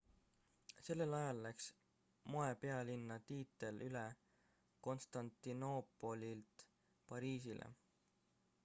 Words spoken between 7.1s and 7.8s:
pariisile